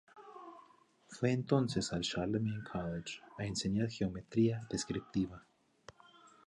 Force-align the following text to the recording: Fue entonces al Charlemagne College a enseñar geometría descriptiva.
Fue 1.09 1.31
entonces 1.31 1.93
al 1.93 2.01
Charlemagne 2.01 2.63
College 2.63 3.19
a 3.37 3.45
enseñar 3.45 3.87
geometría 3.91 4.65
descriptiva. 4.67 5.43